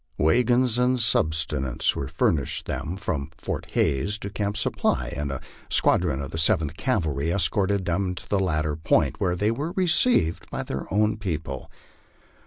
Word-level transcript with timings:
Wagons 0.17 0.79
and 0.79 0.99
subsistence 0.99 1.95
were 1.95 2.07
furnished 2.07 2.65
them 2.65 2.97
from 2.97 3.29
Fort 3.37 3.69
Hays 3.73 4.17
to 4.17 4.31
Camp 4.31 4.57
Supply, 4.57 5.13
and 5.15 5.31
a 5.31 5.39
squadron 5.69 6.23
of 6.23 6.31
the 6.31 6.39
Seventh 6.39 6.75
Cavalry 6.75 7.29
escorted 7.29 7.85
them 7.85 8.15
to 8.15 8.27
the 8.27 8.39
latter 8.39 8.75
point, 8.75 9.19
where 9.21 9.35
they 9.35 9.51
were 9.51 9.73
received 9.73 10.49
by 10.49 10.63
their 10.63 10.91
own 10.91 11.17
people. 11.17 11.69